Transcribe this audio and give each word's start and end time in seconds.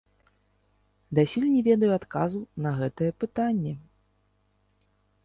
Дасюль 1.19 1.45
не 1.55 1.59
ведаю 1.67 1.91
адказу 1.99 2.39
на 2.67 2.71
гэтае 2.79 3.11
пытанне. 3.25 3.73